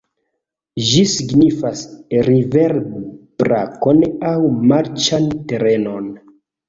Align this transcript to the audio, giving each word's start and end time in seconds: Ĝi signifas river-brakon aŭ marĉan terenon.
Ĝi 0.91 1.01
signifas 1.15 1.83
river-brakon 2.29 4.01
aŭ 4.31 4.35
marĉan 4.73 5.29
terenon. 5.53 6.09